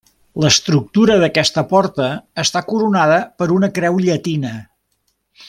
[0.43, 2.07] L'estructura d'aquesta porta
[2.45, 4.57] està coronada per una creu llatina.